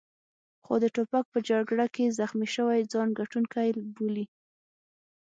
[0.65, 4.25] خو د توپک په جګړه کې زخمي شوي ځان ګټونکی بولي.